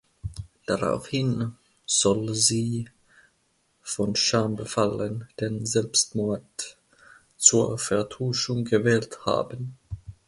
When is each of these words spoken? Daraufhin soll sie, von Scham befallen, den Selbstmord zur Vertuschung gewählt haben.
Daraufhin 0.65 1.55
soll 1.85 2.33
sie, 2.33 2.89
von 3.83 4.15
Scham 4.15 4.55
befallen, 4.55 5.27
den 5.39 5.63
Selbstmord 5.67 6.75
zur 7.37 7.77
Vertuschung 7.77 8.65
gewählt 8.65 9.27
haben. 9.27 9.77